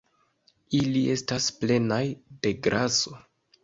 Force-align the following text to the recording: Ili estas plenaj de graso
Ili 0.77 1.03
estas 1.17 1.51
plenaj 1.61 2.03
de 2.43 2.59
graso 2.67 3.19